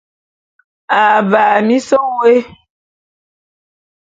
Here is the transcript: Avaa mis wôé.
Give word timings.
Avaa 1.01 1.57
mis 1.67 1.87
wôé. 1.99 2.35